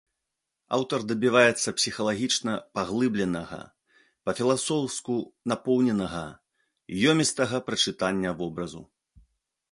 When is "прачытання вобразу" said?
7.69-8.83